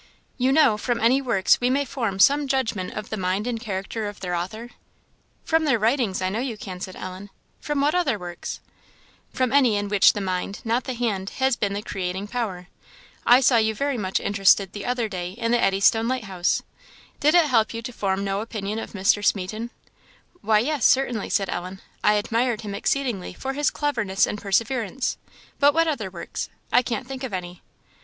[0.39, 4.09] "You know, from any works we may form some judgment of the mind and character
[4.09, 4.71] of their author?"
[5.43, 8.61] "From their writings, I know you can," said Ellen; "from what other works?"
[9.31, 11.29] "From any which are not mechanical; from any in which the mind, not the hand,
[11.37, 12.67] has been the creating power.
[13.27, 16.63] I saw you very much interested the other day in the Eddystone lighthouse;
[17.19, 19.23] did it help you to form no opinion of Mr.
[19.23, 19.69] Smeaton?"
[20.41, 25.19] "Why, yes, certainly," said Ellen; "I admired him exceedingly for his cleverness and perseverance;
[25.59, 26.49] but what other works?
[26.73, 27.61] I can't think of any."